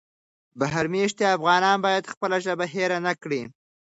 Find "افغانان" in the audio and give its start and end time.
1.35-1.77